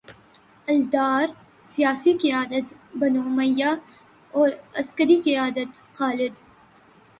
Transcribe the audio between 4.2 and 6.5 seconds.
اور عسکری قیادت خالد